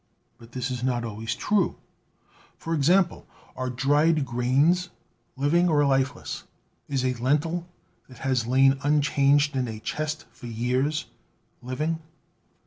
[0.39, 1.75] But this is not always true.
[2.57, 4.89] For example, are dried grains
[5.37, 6.45] living or lifeless?
[6.89, 7.67] Is a lentil
[8.09, 11.05] that has lain unchanged in a chest for years
[11.61, 11.99] living?